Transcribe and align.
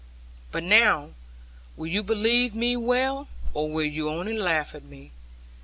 But 0.51 0.63
now, 0.63 1.11
will 1.77 1.85
you 1.85 2.01
believe 2.01 2.55
me 2.55 2.75
well, 2.75 3.27
or 3.53 3.69
will 3.69 3.85
you 3.85 4.09
only 4.09 4.33
laugh 4.35 4.73
at 4.73 4.83
me? 4.83 5.11